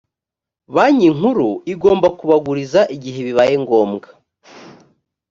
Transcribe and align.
banki 0.75 1.09
nkuru 1.17 1.49
igomba 1.73 2.07
kubaguriza 2.17 2.81
igihe 2.95 3.19
bibaye 3.27 3.53
ngombwa 3.63 4.07